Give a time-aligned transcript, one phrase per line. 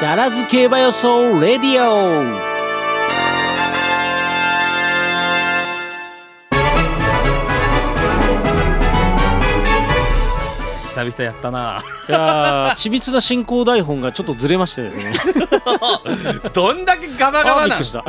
[0.00, 2.50] ダラズ競馬予想レディオ。
[10.90, 11.80] 久々やったな。
[12.08, 15.12] いやー緻密な進行台本がちょっとずれましてですね。
[16.52, 17.78] どんだけガバガバなん？
[17.78, 18.04] あーびっくりした。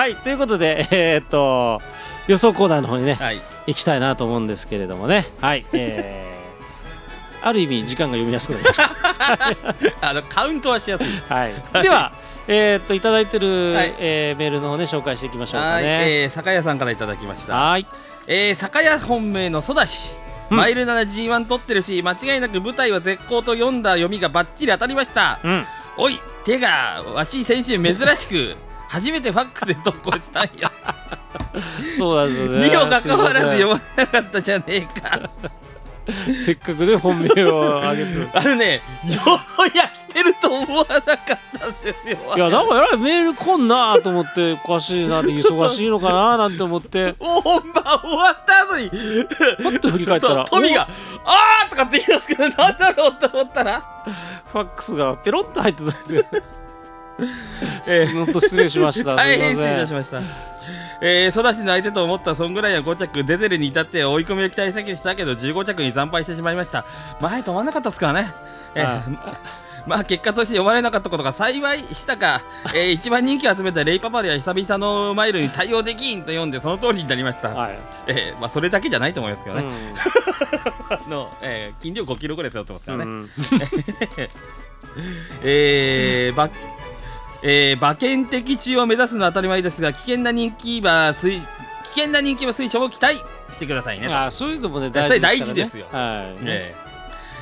[0.00, 1.80] はいということでえーっと
[2.26, 3.40] 予想コーナーの方にねはい。
[3.66, 5.26] 行きたいなと思うんですけれどもね。
[5.40, 6.27] はいえー
[7.42, 8.90] ある意味時間が読みやすくなりました。
[10.08, 11.06] あのカウントはしやすい。
[11.28, 12.12] はい、では、
[12.46, 13.94] えーっといただいてる、はい。
[13.98, 16.22] えーメールの方ね紹介していきましょうかはい、ね。
[16.22, 17.54] えー、酒屋さんからいただきました。
[17.54, 17.86] はい、
[18.26, 20.14] えー、酒屋本命のソダシ
[20.50, 20.56] うん。
[20.56, 25.38] マイルなら G1 取ってるし間違いなく舞台は絶好と読んだ読みがバッチリ当たりました。
[25.44, 25.66] うん、
[25.96, 28.56] おい手がわし先週珍しく
[28.88, 30.72] 初めてファックスで投稿したんや。
[31.96, 32.68] そうなんですよね。
[32.68, 35.30] にもかかわらず読まなかったじゃねえか
[36.34, 38.10] せっかくね本命をあげて。
[38.32, 41.16] あのねようやってると思わなかっ
[41.58, 48.94] たんですよいやなんかえらいメール来んなと思っておかしいなって忙しいのかななんて思ってもう 本番終わった後にパ
[49.68, 50.88] ッと振り返ったらとトミが
[51.24, 54.10] 「あー!」とかって言いますけどなんだろうと思ったらお
[54.50, 56.24] ファックスがペロッと入ってたんで
[57.18, 59.10] えす本当失礼しました。
[59.10, 59.92] す大変失礼し。
[59.92, 60.22] ました。
[61.00, 66.84] えー、育ちの相手と思ったそんぐらいは5着デゼルに至って追い込みを期待先したけど15着に惨敗してしまいました。
[67.20, 68.32] 前止まんなかったですからね、
[68.74, 69.02] えーあ
[69.86, 72.42] まあ結果として読まれなかったことが幸いしたか、
[72.74, 77.78] えー、 一番人気を集めたレイパパでは久々のマイルに対応できんと読んでその通りになりました、はい。
[78.06, 79.94] えーまあ、それだけじゃないと思いますけどね、うん。
[80.90, 83.30] あ のえー、斤量5キロぐらい背負ってますからね、うん
[85.42, 86.50] えー、ば
[87.42, 95.28] えー馬券的中を目指すのは当たり前ですが危険な人気馬推危険な人気馬推奨を期待してくださいねと、あそういうのもね大事ですね。
[95.28, 95.94] 大事ですよはい。
[96.44, 96.88] えー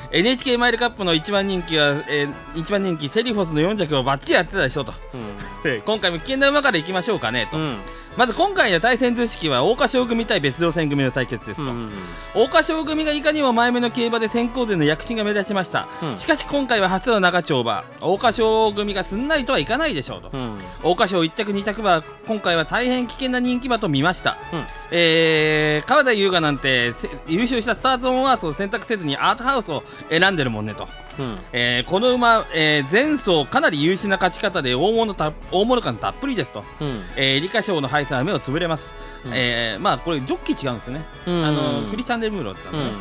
[0.09, 4.93] NHK マイルカップの一番人気は、えー一番人気セリフォスの4着をバッチリやってたでしょうと、
[5.65, 7.77] えー今回も危険な馬からいきましょうかねと、うん。
[8.17, 8.19] うん。
[8.19, 11.91] まず今回の対戦図式は桜花賞組対別路線組の対決ですと、うん
[12.33, 16.17] 桜花賞組がいかにも前目の競馬で先行勢の躍進が目立ちました、うん。
[16.17, 17.83] しかし今回は初の長丁場。
[17.99, 20.57] 桜花賞組がすんなりとはいかないでしょうと、うん。
[20.77, 24.65] 桜花賞1着2着は今回は大変危険な人気馬と見ました、うん。
[24.91, 30.87] えー川田優雅なんてせ優勝したスターズ・オン・ワースを選択せずにアートハウスを選んでるもんねと、
[31.19, 31.37] うん。
[31.53, 37.03] えーこの馬、えー前走かなり優秀な勝ち方で大物た大物感たっぷりですと、うん。
[37.15, 38.93] えー、理科賞の敗戦は目をつぶれます、
[39.25, 42.97] うんえーまあこれジョッキー違うんですよね、うんあのクリチャン・デルムーロだったのね、うん。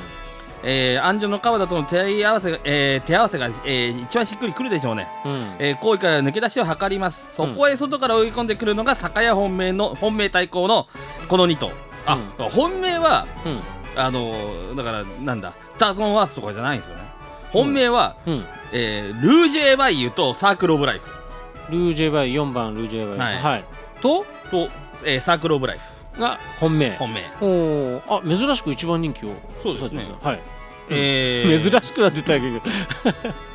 [0.62, 5.33] えー、安城の川田との手合わせが、えー手合わせが、えー一番しっくりくるでしょうねうん。
[5.59, 10.87] えー、行為から抜け出しを図りますそこへ外から追い込んでくるのが酒屋本命の本命対抗の
[11.28, 11.71] この2頭
[12.06, 13.61] あ、本命はうん。
[13.99, 17.03] あのだからなんだスターズ・オン・ワースとかじゃないんですよね
[17.50, 18.45] 本命は、うん。
[18.72, 23.65] えールージュ・エヴァイユとサークル・オブ・ライフルージェバイユ4番ルージェバイはいはい。
[24.06, 24.69] とと、
[25.05, 25.81] えーサークル・オブ・ライ
[26.12, 26.97] フが本命。
[26.97, 28.03] 本命おお。
[28.09, 29.34] あ珍しく一番人気を。
[29.62, 30.41] そうですねはい。
[30.89, 32.61] えー、珍しくなってたけど。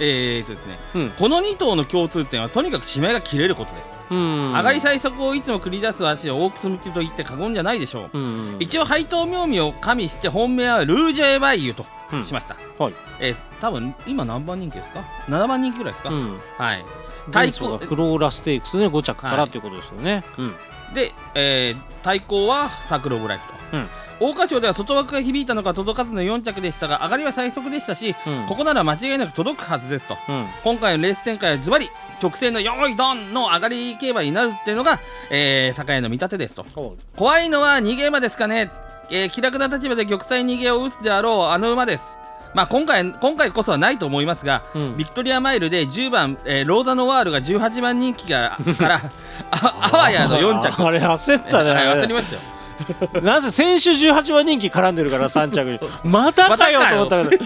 [0.00, 1.10] えーとですねうん。
[1.10, 4.52] この2頭の共通点はとにかく締めが切れることです、うん。
[4.52, 8.56] 上がり最速をいつも繰り出す足を大くすむきと言って過言じゃないでしょううん。
[8.60, 12.94] 一応配当妙味を加味して本命はルージュ・エヴァイユとうんしました、はい。
[13.20, 16.38] えー多分今何番人気ですか？7番人気ぐらいですか、うん。
[16.56, 16.84] はい。
[17.32, 19.50] 対抗がフローラステークスね5着からはい。
[19.50, 20.22] ということですよね。
[20.38, 20.54] うん。
[20.94, 23.88] で、えー対抗はサークル・オブ・ライフと、うん。
[24.20, 28.46] 桜花賞では外枠が響いたのか届かずの4着でしたが上がりは最速でしたし、うん。
[28.46, 30.16] ここなら間違いなく届くはずですと。
[30.28, 30.46] うん。
[30.62, 31.90] 今回のレース展開はズバリ
[32.22, 36.64] 直線の4位ドンの上がり競馬になるっていうのが、えー、酒屋の見立てですと。
[37.16, 38.70] 怖いのは逃げ馬ですかね、
[39.10, 42.18] えー気楽な立場で玉砕逃げを打つであろうあの馬です。
[42.54, 44.96] まあ今回今回こそはないと思いますが、うん。
[44.96, 49.00] ビクトリアマイルで10番、えーローザノワールが18番人気が から
[49.50, 50.82] ああわやの4着。
[50.86, 51.70] あれ焦ったね。
[51.72, 52.40] はい焦りましたよ。
[53.22, 55.80] なぜ先週18番人気絡んでるから 3着に。
[56.04, 57.44] またかよと思ったけど。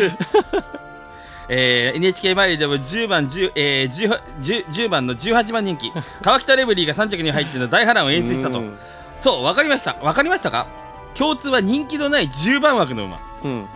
[1.48, 5.90] えー NHK マイルでも10番 10,、えー 10, 10, 10番の18番人気。
[6.22, 8.58] 川北レブリーが3着に入っての大波乱を演出したと。
[8.60, 8.78] うん。
[9.18, 9.94] そう分かりました。
[9.94, 10.66] 分かりましたか？
[11.14, 13.66] 共通は人気のない10番枠の馬うん。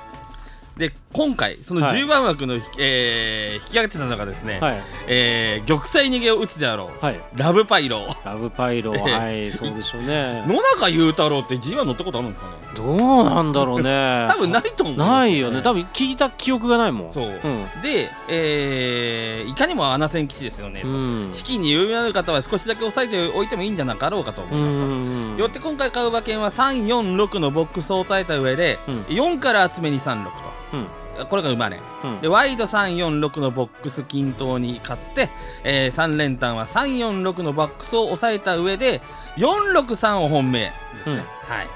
[0.77, 4.83] で今回そのはい10番枠の、えー引き上げてたのがですね、はい。
[5.09, 7.21] えー玉砕逃げを打つであろうはい。
[7.35, 10.45] ラブパイローラブパイロー、はい、そうでしょうね。
[10.47, 12.57] 野中雄太郎って G1 乗ったことあるんですかね？
[12.77, 14.27] どうなんだろうね。
[14.29, 15.63] 多分ないと思うんですないよね。
[15.63, 17.13] 多分聞いた記憶がないもん。
[17.13, 17.33] そう、うん。
[17.83, 21.29] で、えーいかにも穴線騎士ですよね、とうん。
[21.33, 25.41] 資金に余裕のある方は少しだけ抑えておいてもいいんじゃなかろうかと思ういます。
[25.41, 30.31] よって今回買う馬券は346のボックスを抑えた上で、うん4から集め236と、
[30.73, 30.87] うん。
[31.29, 32.21] これが生まれうん。
[32.21, 35.31] でワイド346のボックス均等に買って、
[35.65, 39.01] えー3連単は346のボックスを抑えた上で
[39.37, 40.73] 463を本命で
[41.05, 41.19] すね、うん。
[41.19, 41.67] はい。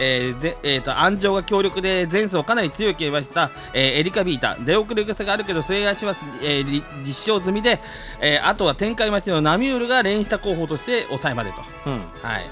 [0.00, 7.80] えーでえー、と安城が強力で前走かなり強い競馬した、えーエリカビータ出遅れ癖があるけど末足は、えーり実証済みで、
[8.20, 11.62] えーあとは展開待ちのナミュールが連した候補として抑えまでと。
[11.86, 11.98] うん。
[12.22, 12.46] はい。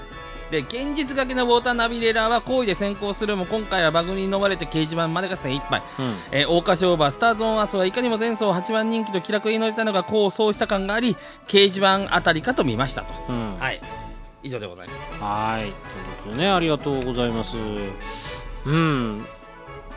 [0.51, 6.15] で現実掛けのウォーターナビレーラーは好意で先行するも今回はバグに逃れて掲示板までが精一杯、うん。
[6.31, 11.17] えー、桜花賞馬スターズオンアースはいかにも前走8番人気と気楽に乗れたのが功を奏した感があり
[11.47, 13.13] 掲示板あたりかと見ましたと。
[13.29, 13.57] うん。
[13.59, 13.81] はい。
[14.43, 15.21] 以上でございます。
[15.21, 17.55] はい、ということでね、ありがとうございます。
[18.65, 19.25] うん。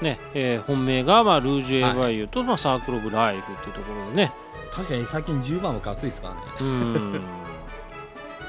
[0.01, 4.33] ね、えー本命が、まあ、ルージュエヴァイユと、まあ、サークル・オブ・ライフっていうところでね。
[4.73, 6.41] 確かに最近10番も熱いですからね。
[6.61, 7.23] うん。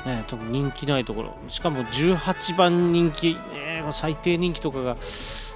[0.05, 1.33] ね、特に人気ないところ。
[1.47, 4.97] しかも18番人気、ね、最低人気とかが、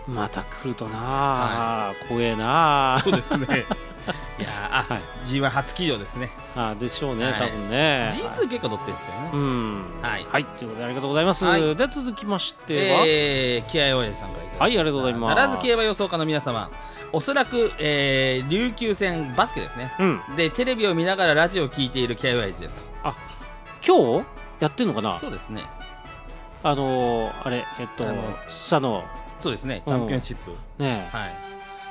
[0.08, 3.00] また来るとなあ、怖えなあ。
[3.00, 3.66] そうですね。
[4.38, 5.02] いやーあ、はい。
[5.26, 6.30] G1 初起動ですね。
[6.56, 7.34] あでしょうね、はい。
[7.34, 8.10] 多分ね。
[8.12, 9.84] G2 結構乗ってるんですよね、うん。
[10.02, 10.28] はい。
[10.30, 11.46] はい、ということでありがとうございます。
[11.46, 11.76] はい。
[11.76, 15.36] で、続きましては、えー、気合い親父さんからはいありがとうございます。
[15.36, 16.70] 奈良津競馬予想家の皆様。
[17.12, 19.92] おそらく、えー、琉球戦バスケですね。
[20.00, 20.22] うん。
[20.36, 22.84] でテレビを見ながらラジオを聞いている気合い親父です
[23.86, 24.26] 今日
[24.60, 25.20] やってんのかな？
[25.20, 25.64] そうですね。
[26.64, 29.04] あのー、あれ、えっとあの、佐野、
[29.40, 29.84] そうですね。
[29.86, 30.52] チャンピオンシップ。
[30.82, 31.30] ねはい。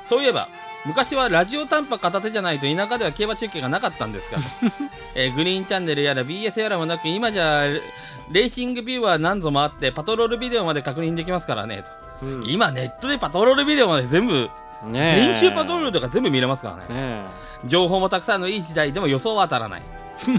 [0.03, 0.49] そういえば
[0.85, 4.37] 昔はラジオ短波片手じゃないと田舎では競馬中継がなかったんですが、
[5.15, 11.83] えーグリーンチャンネルやら BS やらもなく今じゃレーシングビューは何ぞもあってパトロールビデオまで確認できますからね
[12.21, 12.43] と、うん。
[12.45, 14.49] 今ネットでパトロールビデオまで全部
[14.83, 17.01] ね全周パトロールとか全部見れますからね。
[17.01, 17.25] ね
[17.63, 19.81] 情報もたくさんのいい時代でも予想は当たらない、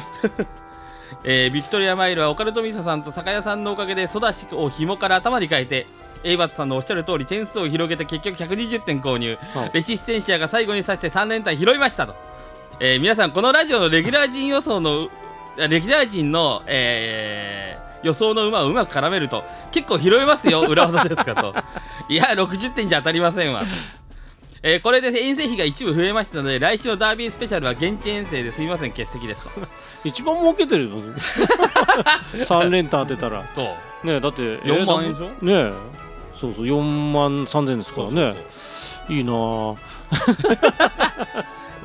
[1.24, 5.86] えービクトリアマイルはオカルトミサさんと酒屋さんのおかげでソダシを紐から頭に変えて
[6.24, 9.38] エイバッツさんのおっしゃる通り点数を広げて結局120点購入。
[9.56, 12.14] うんレシステンシアが最後にさして3連単拾いましたと、
[12.80, 15.08] えー皆さんこのラジオのレギュラー陣予想の
[15.56, 19.42] レギュラー陣の、えー予想の馬をうまく絡めると
[19.72, 21.54] 結構拾えますよ裏技ですかと。
[22.08, 23.62] いや60点じゃ当たりませんわ。
[23.62, 23.66] と
[24.68, 28.90] えーこれで遠征費が一部増えましたので来週のダービースペシャルは現地遠征ですみません。
[28.90, 29.50] 欠席ですと。
[30.04, 30.96] 一番儲けてるよ。
[32.34, 33.44] 3連単当てたら。
[33.54, 34.06] そう。
[34.06, 35.30] ねだって4万円でしょ？
[35.44, 35.70] ね
[36.40, 38.34] そうそう4万3000ですからね。
[39.08, 39.36] いいなあ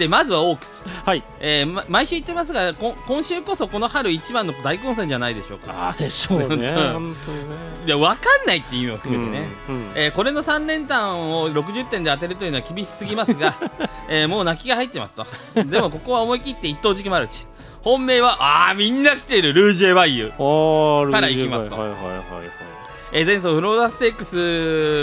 [0.01, 1.23] でまずはオークス、はい。
[1.39, 5.71] えーま毎週言ってますがこ今週こそこの春一番の大混戦じゃないでしょうか。
[5.73, 6.47] ああでしょうね。
[6.47, 7.31] 本当。
[7.31, 7.37] ね。
[7.85, 9.91] いや分かんないっていう意味も含めてね、うんうん。
[9.95, 13.53] えーこれの3連単を60点で当てるというのは厳しすぎますが、
[14.09, 15.25] えーもう泣きが入ってますと。
[15.63, 17.45] でもここは思い切って一等軸マルチ。
[17.83, 19.53] 本命はああみんな来ている。
[19.53, 20.33] ルージュエワイユ。
[20.37, 21.79] あールからージュ行きますと。
[21.79, 22.80] はいはいはいはい
[23.13, 24.37] えー前走フローダステークス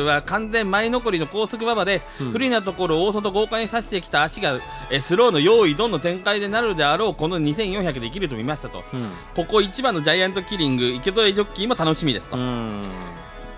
[0.07, 2.33] は完全前残りの高速馬場で、うん。
[2.33, 4.59] 不利なところを大外豪快に刺してきた足が、
[4.91, 8.83] えースローの用意どんの展開でなるであろうこの2400で生きると見ましたと。
[8.93, 9.11] うん。
[9.37, 12.85] ここ1番のジャイアントキリング池添ジョッキーも楽しみですと、うん。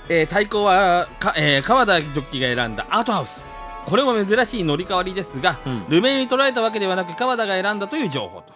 [0.08, 3.44] えー対抗はか、えー川田ジョッキーが選んだアートハウス。
[3.86, 5.84] これも珍しい乗り換わりですが、うん。
[5.88, 8.52] ルメイに捉えたわけではなく川田が選んだという情報と、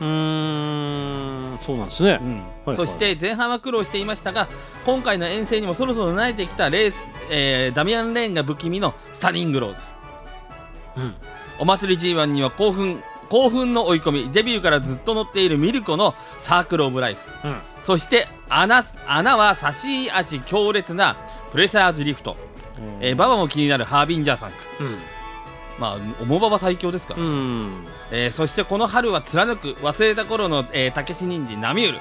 [0.00, 2.18] うーんそうなんですね。
[2.64, 4.48] はいそして前半は苦労していましたが
[4.86, 9.80] 今回の遠征にもそろそろ慣れてきたレース、えーダミアン・レーンが不気味のスタニングローズ。
[10.96, 11.14] うん。
[11.58, 14.32] お祭り G1 には興奮興奮の追い込み。
[14.32, 17.48] デビューからずっと乗っているミルコのサークル・オブ・ライフ。
[17.48, 17.56] うん。
[17.82, 21.16] そして穴穴は差し足強烈な
[21.52, 22.36] プレサーズリフト、
[23.00, 24.96] えーババも気になるハービンジャーさんうん
[25.80, 27.86] まあ重馬場最強ですから、うん。
[28.12, 31.98] えーそしてこの春は貫く忘れた頃のえーたけし人参ナミュール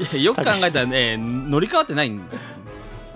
[0.00, 2.18] いやよく考えたらね乗り換わってないん。
[2.28, 2.36] だ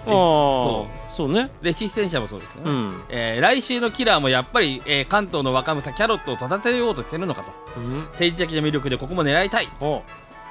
[0.00, 1.50] ああそそうね。
[1.62, 3.02] レシステンシャもそうですよね、うん。
[3.08, 7.52] えー来週のキラーもやっぱり、えー関東の若武者キャロットを育てようとしてるのかと。
[7.76, 8.00] うん。
[8.12, 9.68] 政治的な魅力でここも狙いたい。
[9.80, 10.02] お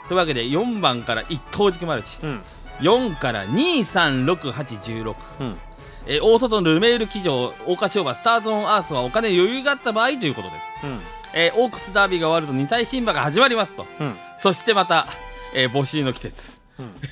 [0.08, 2.20] というわけで4番から一等軸マルチ。
[2.24, 2.42] うん。
[2.80, 5.58] 4から236816、うん
[6.06, 11.00] えー大外のルメール騎乗桜花賞馬スターズ・オン・アースはお金余裕があった場合ということです、うん。
[11.34, 13.86] えーオークスダービーが終わると二体新馬が始まりますと。
[14.00, 14.16] うん。
[14.40, 15.08] そしてまた、
[15.54, 16.60] えー募集の季節。
[16.80, 16.94] うん。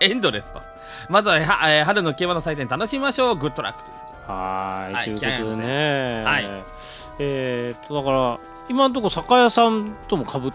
[0.00, 0.62] エンドレスと。
[1.08, 3.36] まずは、はえー春の競馬の祭典楽しみましょう。
[3.36, 6.48] グッドラックというはーい、はいということでね、はい。
[7.18, 10.52] えーっとだから今のところ酒屋さんともかぶっ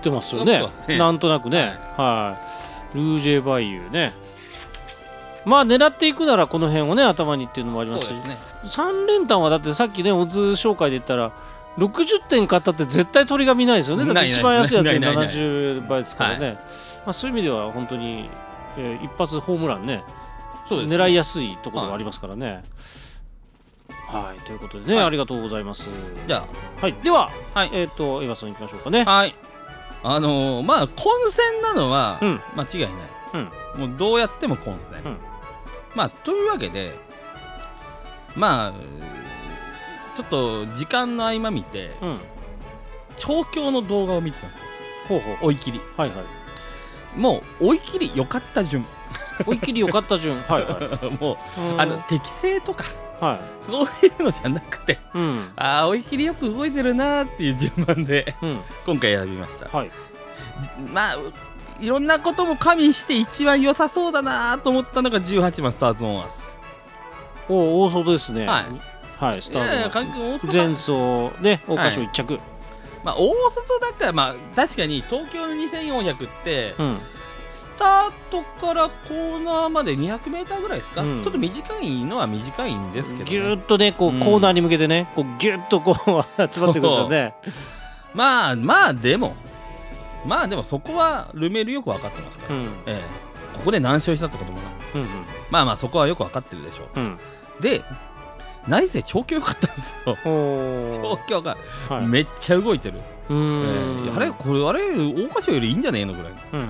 [0.00, 0.62] てますよね。
[0.88, 0.98] ね。
[0.98, 1.78] なんとなくね。
[1.96, 2.36] は
[2.94, 4.12] い、ルージェバイユね
[5.44, 8.16] まあ狙っていくならこの辺をね頭にっていうのもありますし。
[8.16, 8.38] すね。
[8.64, 11.32] 3連単はだってさっきねオズ紹介で言ったら
[11.78, 14.04] 60点買ったって絶対鳥が見ないですよね。
[14.04, 15.28] だって一番安いやつでないないない。
[15.28, 16.58] 70倍ですからね、
[17.04, 18.28] まあ、そういう意味では本当に、
[18.76, 20.02] えー一発ホームランね
[20.64, 22.62] そうです狙いやすいところがありますからね、
[24.06, 24.40] はい。
[24.46, 25.04] ということでね、はい。
[25.06, 25.88] ありがとうございます。
[26.26, 26.44] じゃ
[26.80, 27.70] はいでは、はい。
[27.72, 29.04] えっ、とエヴァさん行きましょうかね。
[29.06, 29.34] あはい。
[30.04, 30.96] あのーまあ混
[31.30, 32.40] 戦なのはうん。
[32.54, 32.90] 間違いない、
[33.76, 33.88] うん。
[33.88, 35.31] もうどうやっても混戦、うん
[35.94, 36.98] まあというわけで
[38.36, 38.72] まあ
[40.14, 42.20] ちょっと時間の合間見てうん。
[43.16, 44.66] 調教の動画を見てたんですよ。
[45.08, 45.36] ほうほう。
[45.48, 45.80] 追い切り。
[45.96, 47.20] はいはい。
[47.20, 48.84] もう追い切り良かった順。
[49.46, 50.40] 追い切り良かった順。
[50.48, 51.22] はいはい。
[51.22, 51.80] もううん。
[51.80, 52.84] あの適正とか
[53.20, 53.40] はい。
[53.64, 55.52] そういうのじゃなくてうん。
[55.56, 58.60] ああ追い切りよく動いてるなーっていう順番でうん。
[58.86, 59.76] 今回選びました。
[59.76, 59.90] はい。
[60.92, 61.16] まあ
[61.82, 66.56] いろんなことも加味して一番良さそうだなーと思ったのが18番スターズ・オン・アース。
[67.48, 68.46] お大外ですね。
[68.46, 68.64] はい。
[69.18, 70.92] はいスタート関係大外前走
[71.42, 72.38] ね桜花賞一着、
[73.04, 76.98] まあ大外だったらまあ確かに東京の2400ってうん。
[77.50, 81.22] スタートからコーナーまで 200m ぐらいですか、うん。
[81.22, 84.20] ちょっと短いのは短いんですけど、ぎゅーっとねこう、うん。
[84.20, 87.34] コーナーに向けてねこうぎゅっとこう集まってくるんですよね。
[88.14, 89.34] まあまあでも
[90.26, 92.62] まあでもそこはルメールよく分かってますから、うん。
[92.86, 93.00] ええ。
[93.54, 94.72] ここで何勝したってこともない。
[94.94, 95.06] うん
[95.50, 97.00] まあまあそこはよく分かってるでしょう。
[97.00, 97.18] うん。
[97.60, 97.82] で
[98.68, 100.16] 内政調教良かったんですよ。
[100.24, 102.06] 調教がーはい。
[102.06, 106.32] めっちゃ動いてる、うえーあれこれあれ桜花賞よりいいんじゃねえのぐらい。
[106.52, 106.68] うんうん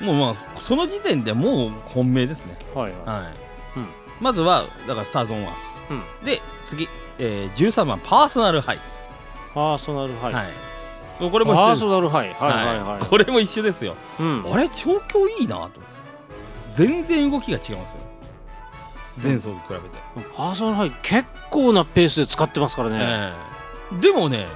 [0.00, 2.56] もうまあその時点でもう本命ですね。
[2.74, 3.02] うんはいはい。
[3.06, 3.88] はい、うん。
[4.20, 6.24] まずはだからスターズ・オン・アース、うん。
[6.24, 8.80] で次、えー、13番パーソナルハイ、
[9.54, 10.48] パーソナルハイ、はい
[11.18, 11.84] これも一緒です。
[11.84, 13.96] はいはいはい、これも一緒ですよ。
[14.20, 14.44] うん。
[14.52, 15.80] あれ調教いいなと。
[16.74, 18.00] 全然動きが違いますよ。
[19.22, 23.32] 前走に比べて、パーソナルハイ結構なペースで使ってますからね。
[24.00, 24.46] でもね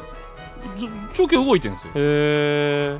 [0.76, 1.92] ず調教動いてるんですよ。
[1.96, 2.98] え。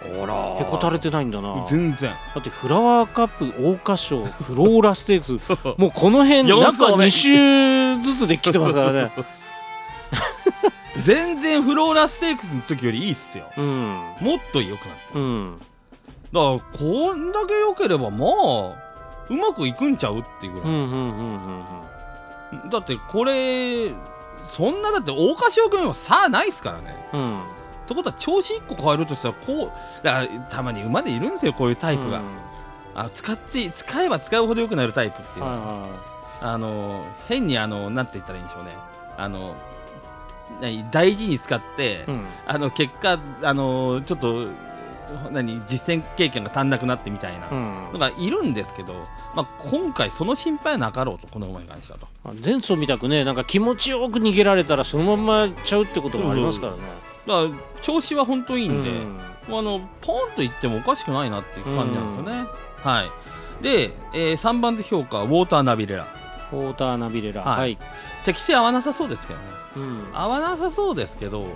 [0.00, 1.56] ほらへこたれてないんだな。
[1.56, 2.10] だ全然。
[2.38, 9.10] ってフラワーカップ桜花賞フローラステークス もうこの辺四なんか走目2周ずつで来てますからね
[11.02, 13.44] 全然フローラステークスの時よりいいっすよ。
[13.56, 13.88] うん。
[14.20, 15.58] もっと良くなってるうん。
[15.58, 15.66] だか
[16.32, 18.30] らこんだけ良ければまあ
[19.28, 21.64] うまくいくんちゃうっていうぐらい、うん
[22.68, 23.92] だってこれ
[24.50, 27.08] そんなだって桜花賞組は差ないっすからね。
[27.12, 27.20] うん。
[27.20, 32.24] うんってことは調子1個変えるとしたらこうだからたまに馬でいるんですよこういうタイプが、うん。
[32.94, 35.44] あ使って使えば使うほど良くなるタイプっていう。
[35.44, 35.86] のは、は
[36.40, 38.70] あの変にあのなんて言ったらいいんでしょうね。
[39.16, 39.54] あの何
[40.90, 42.26] 大事に使って、うん。
[42.46, 44.48] あの結果あのちょっと
[45.32, 47.48] 何実践経験が足んなくなってみたいな。
[47.50, 47.92] うん。
[47.92, 48.94] のがいるんですけど、
[49.34, 52.06] まあ、今回その心配はなかろうとこの馬に関してはと。
[52.44, 56.78] 前走みたくねなんか気持ちよく逃げられたらそのまま行っちゃうってこともありますからね。
[57.26, 59.20] だから調子は本当いいんで、うん。
[59.48, 62.46] もうあのポンといってもおかしくないなっていう感じなんですよね。
[62.76, 66.06] はい、で、えー3番手評価はウォーターナビレラ。
[66.52, 67.42] ウォーターナビレラ。
[67.42, 67.58] はい。
[67.58, 67.78] はい
[68.24, 69.46] 適性合わなさそうですけどね。
[69.76, 70.08] うん。
[70.12, 71.46] 合わなさそうですけど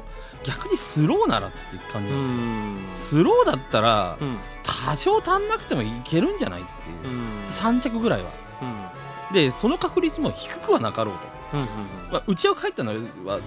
[0.45, 3.19] 逆にスローならっていう感じうなんですん。
[3.19, 4.39] よ、スローだったらうん。
[4.63, 7.15] 多少足んなくてもいけるんじゃないっていう。
[7.15, 7.47] う、ん。
[7.49, 8.31] 3着ぐらいは。
[8.63, 9.35] うん。
[9.35, 11.15] でその確率も低くはなかろう
[11.53, 11.67] と、うん
[12.13, 12.93] まあ、内枠入ったの
[13.25, 13.41] は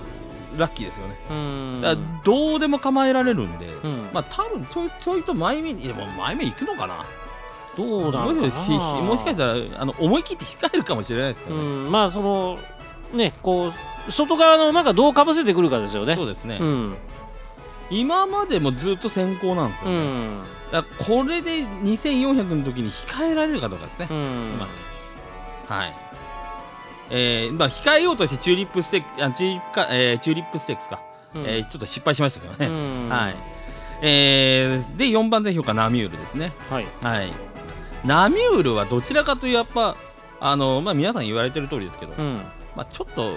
[0.57, 4.09] ラッキーですよね、うどうでも構えられるんで、うん。
[4.11, 7.05] まあ多分ちょいちょいと前目にいやもう前目行くのかな。
[7.77, 11.91] どうなのかもしかしなもしかしたらあの思い切って控えるかもしれないですけどね、うん。
[11.91, 12.57] まあその
[13.13, 13.71] ねこ
[14.07, 16.15] う外側の馬がどうかぶせてくるかですよね。
[16.15, 16.95] そうですね、うん。
[17.89, 20.41] 今までもずっと先行なんですようね、ん。
[20.71, 24.17] だこれで2400の時に控えられるかどうかですね、うん。
[24.17, 24.71] 今ね
[25.67, 25.95] はい。
[27.09, 30.99] えーまあ、控えようとしてチューリップステークあチューリップか、えーチューリップステークスか、
[31.35, 31.41] うん。
[31.45, 33.09] えーちょっと失敗しましたけどね、うん。
[33.09, 33.35] はい。
[34.01, 36.53] えーで4番手評価ナミュールですね。
[36.69, 36.87] はい。
[37.01, 37.33] はい。
[38.05, 39.95] ナミュールはどちらかというやっぱ
[40.39, 42.41] あの、まあ、皆さん言われてる通りですけど、うん
[42.77, 43.33] まあ、ちょっと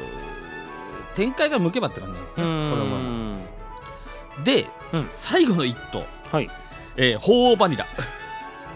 [1.14, 2.70] 展開が向けばって感じなんですね、うん。
[2.70, 5.08] これはで、うん。
[5.10, 6.50] 最後の一頭、はい。
[6.96, 7.86] えー、鳳凰バニラ。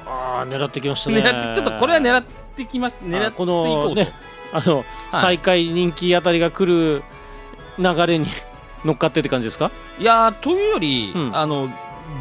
[0.07, 1.21] ああ狙ってきましたね。
[1.23, 2.23] 狙ってちょっとこれは狙っ
[2.57, 4.13] てきました狙っていここうと、のね
[4.53, 7.03] あの、最下位人気あたりが来る
[7.79, 8.27] 流れに
[8.85, 9.71] 乗っかってって感じですか？
[9.99, 11.37] いやーというより、うん。
[11.37, 11.69] あの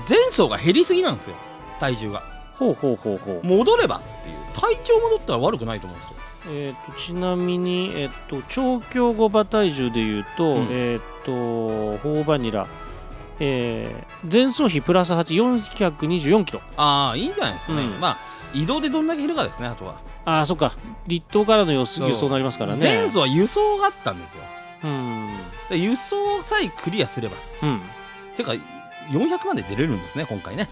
[0.09, 1.35] 前走が減りすぎなんですよ
[1.79, 2.23] 体重が。
[2.59, 3.47] ほうほうほうほう。
[3.47, 4.35] 戻ればっていう。
[4.53, 6.15] 体調戻ったら悪くないと思うんですよ
[6.49, 10.67] えー、とちなみに、えっと調教後馬体重でいうと、うん。
[10.71, 12.67] えっとホーバニラ、
[13.39, 16.61] えー、前走比プラス8424キロ。
[16.77, 17.99] ああいいんじゃないですかね、うん。
[17.99, 18.17] まあ
[18.53, 19.95] 移動でどんだけ減るかですねあとは、
[20.25, 20.73] ああそっか。
[21.07, 22.79] 立東からの輸送になりますからね。
[22.81, 24.43] 前走は輸送があったんですよ。
[24.83, 25.29] うん。
[25.69, 27.35] で輸送さえクリアすれば。
[27.63, 27.81] うん。
[28.35, 28.53] てか
[29.11, 30.69] 400万で出れるんですね今回ね。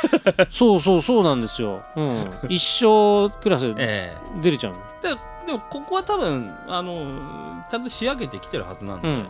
[0.50, 9.26] そうそうそうなんですよ、うん、 一生クラス出れちゃうえででもここは多分あのちゃんと仕上げてきてるはずなんで、うん。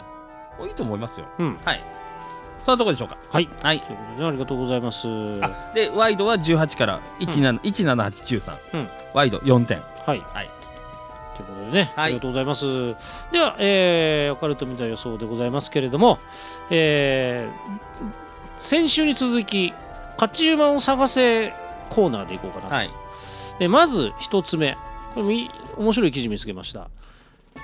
[0.66, 1.59] いいと思いますよ、うん。
[1.64, 1.83] はい。
[2.61, 3.16] そんなところでしょうか？
[3.30, 3.49] はい。
[3.62, 3.80] はい。
[3.80, 5.09] ということでありがとうございます。
[5.40, 8.88] あでワイドは18から17、17813、うん。
[9.14, 9.83] ワイド4点。
[10.04, 10.21] はい。
[10.35, 10.50] はい。
[11.37, 12.04] ということでね、はい。
[12.07, 12.66] ありがとうございます。
[13.33, 16.19] では、えー、オカルト見た予想でございますけれども、
[16.69, 18.29] えー、
[18.60, 19.72] 先週に続き、
[20.16, 21.52] 勝ち馬を探せ
[21.88, 22.74] コーナーでいこうかな。
[22.76, 22.90] はい。
[23.58, 24.76] でまず一つ目、
[25.14, 26.90] これみ面白い記事見つけました。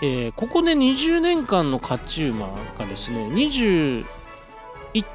[0.03, 2.49] えーここで20年間の勝ち馬
[2.79, 4.05] がですね、21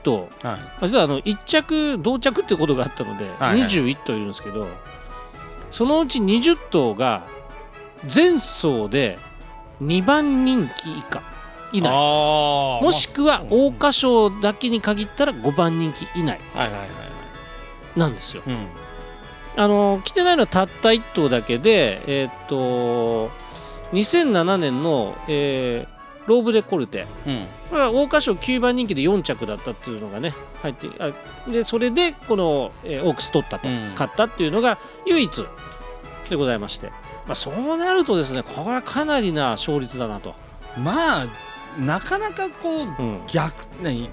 [0.03, 0.59] 頭、はい。
[0.81, 3.69] あ実はあの1着同着ってことがあったので、はいはい。
[3.69, 4.67] 21頭いるんですけど
[5.71, 7.25] そのうち20頭が
[8.13, 9.17] 前走で
[9.81, 11.21] 2番人気以下
[11.73, 16.39] 以内あもしくは桜花賞だけに限ったら5番人気以内
[17.95, 18.43] なんですよ。
[18.45, 18.67] うん。
[19.57, 23.29] あの来てないのはたった1頭だけでえーっと
[23.93, 27.07] 2007年の、えーローブ・デ・コルテ。
[27.25, 27.47] うん。
[27.71, 31.11] これは桜花賞9番人気で4着だったっていうのがね入ってあ
[31.49, 33.89] でそれでこの、えーオークス取ったと、うん。
[33.93, 35.45] 勝ったっていうのが唯一
[36.29, 36.87] でございまして、
[37.25, 40.35] まあ、そうなるとですねこれはかなりな勝率だなと、
[40.77, 41.27] まあ
[41.79, 43.21] なかなかこううん。
[43.27, 44.09] 逆何？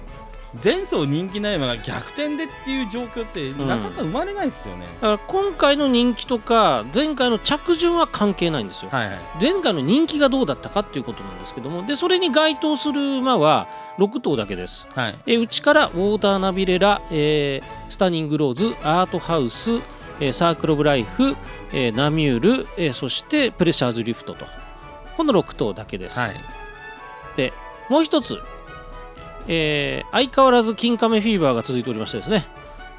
[0.63, 3.67] 前走人気ない馬が逆転でっていう状況ってん。
[3.67, 8.89] なかなか生まれないですよね、だから今回の人気とか前回の着順は関係ないんですよ。
[8.89, 9.19] はいはい。
[9.39, 13.67] 前回の人気がどうだったかっていうことなんですけどもでそれに該当する馬は
[13.99, 14.89] 6頭だけです。
[14.95, 15.19] はい。
[15.27, 19.81] えーうちからウォーターナビレラ、えースタニングローズアートハウス、
[20.19, 21.35] えーサークル・オブ・ライフ、
[21.73, 24.47] えーナミュール、えーそしてプレシャーズ・リフトと。
[25.15, 26.19] この6頭だけです。
[26.19, 26.35] はい
[27.39, 27.53] で
[27.87, 28.37] もう一つ、
[29.47, 32.45] えー相変わらず金亀フィーバーが続いておりましてですね。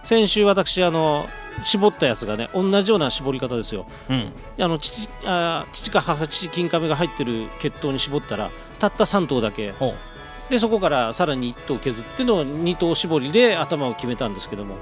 [0.02, 1.28] 先週私あの
[1.64, 3.84] 絞ったやつがね同じような絞り方ですよ。
[4.08, 4.32] うん。
[4.58, 9.74] あの父あ父か母父金亀が入ってる血統に絞ったらたった3頭だけ。
[10.48, 14.76] でそこからさらに1頭削っての2頭絞りで頭を決めたんですけども。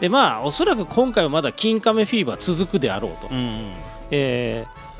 [0.00, 3.72] でまあおそらく今回はまだ金亀フィーバー続くであろうと、うんうん。
[4.10, 4.91] えー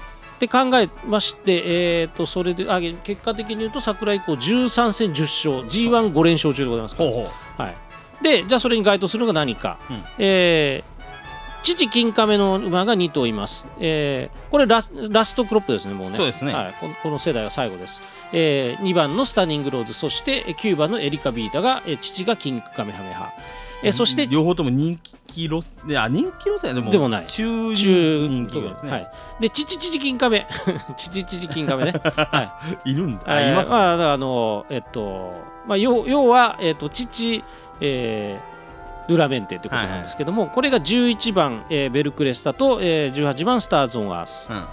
[0.42, 7.10] で考えまして、えー、とそれであ結果的に言うと桜以降13戦10勝 G15 連勝中でございますから。
[7.10, 7.62] ほうほう。
[7.62, 7.76] はい、
[8.24, 10.02] でじゃあそれに該当するのが何か、うん。
[10.18, 10.91] えー
[11.62, 16.16] 父金亀の馬が2頭います、えーこれララストクロップですねもうね。
[16.18, 16.52] そうですね。
[16.52, 18.02] はい、このこの世代が最後です、
[18.34, 23.32] え2番のスタニングローズそしてえー9番のエリカビータが、えー父が金亀ハメハ、
[23.82, 27.26] えーそして両方とも人気路線であ人気路線でもでもない。
[27.26, 30.46] 中中人気ですね、はい、で父父金亀。
[30.98, 31.94] 父父金亀ね。
[32.04, 32.90] はい。
[32.92, 33.22] いるんだ。
[33.24, 35.32] あ、えーいますまあ、あのえっと、
[35.66, 37.42] まあ、要要は、えっと、父、
[37.80, 38.51] えー
[39.08, 44.64] ドゥラメンテということなんですけども、これが11番、えーベルクレスタと、えー18番スターズ・オン・アースうん。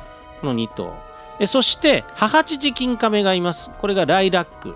[0.41, 0.93] この2頭、
[1.39, 3.71] えーそして母父金亀がいます。
[3.79, 4.75] これがライラック。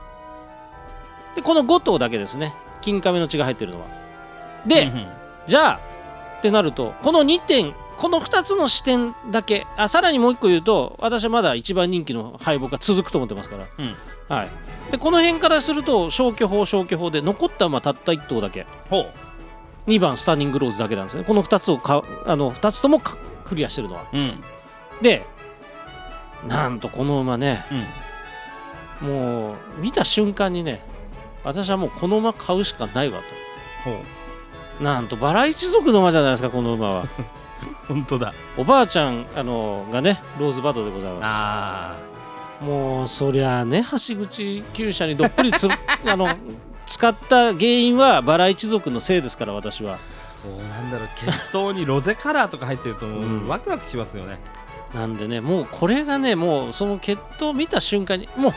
[1.35, 2.53] でこの5頭だけですね。
[2.81, 3.87] 金亀の血が入ってるのは。
[4.65, 5.07] で、うんうん。
[5.47, 5.79] じゃあ
[6.39, 13.95] ってなるとこの2点この2つの視点だけあさらにもう1個言うと私はまだ一番人気の敗北が続くと思ってますから、うん。
[14.29, 14.49] はい、
[14.91, 18.65] でこの辺からすると消去法消去法で残った馬たった1頭だけ。
[18.89, 19.11] ほう
[19.87, 21.23] 2番スターニングローズだけなんですね。
[21.23, 24.05] この2つをかあの2つともかクリアしてるのは。
[24.13, 24.43] うん。
[25.01, 25.25] で
[26.47, 27.65] なんとこの馬ね
[29.01, 29.09] うん。
[29.09, 30.81] もう見た瞬間にね
[31.43, 33.19] 私はもうこの馬買うしかないわ
[34.79, 34.83] と。
[34.83, 37.07] なんとバラ一族の馬じゃないですかこの馬は。
[37.87, 38.33] 本当だ。
[38.57, 41.95] おばあちゃんあのがねローズバドでございまあ
[42.61, 45.67] すもうそりゃあね橋口厩舎にどっぷりつ
[46.07, 46.27] あの
[46.85, 49.99] 使った原因はバラ一族のせいですから私は。
[50.43, 53.47] あもうなんだろう血統にロゼカラーとか入ってるともう、うん。
[53.47, 54.39] ワクワクしますよね。
[54.93, 58.53] なんでねもうこれがねもうその血統を見た瞬間にもう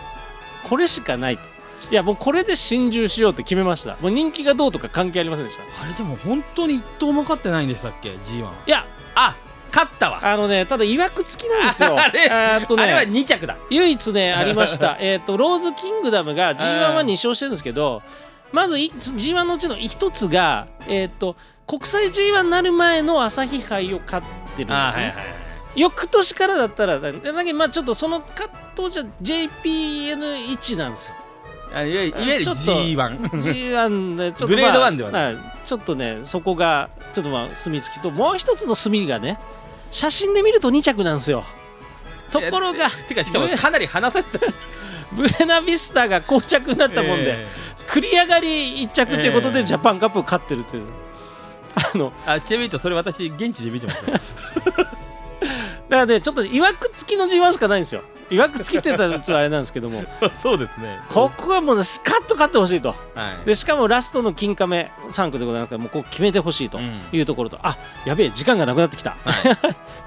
[0.69, 1.45] これしかないと。
[1.91, 3.97] いやもうこれで心中しようって決めました。
[4.01, 5.63] もう人気がどうとか関係ありませんでした。
[5.83, 9.37] あれでも本当に一頭も勝ってないんでしたっけ？G1 いやあ
[9.73, 10.21] 勝ったわ。
[10.23, 11.97] あのねただいわくつきなんですよ。
[12.01, 13.57] あれーっとねあれは2着だ。
[13.71, 14.97] 唯一ねありました。
[15.01, 18.03] えっとローズキングダムが G1 は2勝してるんですけど
[18.53, 24.27] まずい G1 のうちの1つがえっと国際 G1 になる前の朝日杯を勝っ
[24.57, 25.15] てるんですね、
[25.75, 31.15] 翌年からだったらだだけどまあちょっとそのカットじゃ JPN1 なんですよ
[31.75, 35.35] あいわゆるいわゆるちょっと G1 G1 でちょっと、まあ、グレード1ではない。
[35.35, 35.39] い。
[35.65, 39.39] ちょっとねそこがちょっとまあ墨付きともう一つの墨がね
[39.91, 41.45] 写真で見ると2着なんですよ。
[42.31, 44.39] ところがてかしかもかなり離された。
[45.13, 47.47] ブエナビスタが膠着になったもんで、え
[47.87, 49.65] 繰り上がり1着ということでええ。
[49.65, 50.83] ジャパンカップを勝ってるという、
[51.95, 54.95] あのーあちなみに言うとそれ私現地で見てますよ だか
[55.89, 60.05] らねちょっといわくつきの G1 しかないんですよいわくつきってたらちょっとあれなんですけども。
[60.43, 60.99] そうですね。
[61.09, 62.89] ここはもうねスカッと勝ってほしいと。
[62.89, 62.95] は
[63.43, 63.47] い。
[63.47, 67.01] でしかもラストの金亀3区でございますからもうこう決めてほしいとうん。
[67.13, 69.17] いうところと、あやべえ時間がなくなってきた、は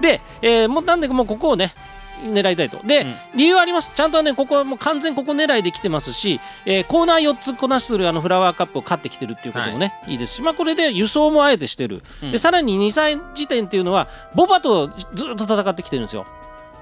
[0.02, 1.74] で、えーもうなんでもうここをね
[2.22, 2.78] 狙いたいと。
[2.84, 3.14] で、うん。
[3.38, 3.92] 理由あります。
[3.94, 10.42] ちゃんとねここはもう完全ここ狙いできてますし、えーコーナー4つこなするあのフラワーカップを勝ってきてるっていうこともね、い、いですし。
[10.42, 12.32] まあこれで輸送もあえてしてる、うん。
[12.32, 16.26] でさらに2歳時点っていうのはボバとずっと戦ってきてるんですよ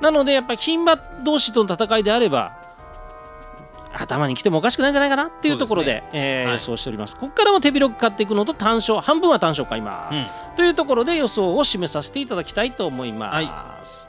[0.01, 2.57] なのでやっぱり牝馬同士との戦いであれば
[3.93, 6.55] 頭に来てもおかしくないんじゃないかなっていうところでそうえーはい。
[6.57, 7.17] 予想しております。
[7.17, 10.57] ここからも手広く買っていくのと単勝半分は単勝買います、うん。
[10.57, 13.41] というところで予想を示させていただきたいと思いま
[13.83, 14.08] す、